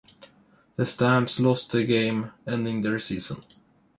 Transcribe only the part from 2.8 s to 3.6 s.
their season.